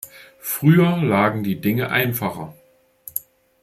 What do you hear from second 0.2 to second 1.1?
Früher